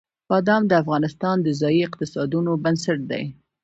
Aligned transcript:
بادام 0.29 0.63
د 0.67 0.71
افغانستان 0.81 1.35
د 1.41 1.47
ځایي 1.61 1.81
اقتصادونو 1.87 2.51
بنسټ 2.63 2.99
دی. 3.11 3.23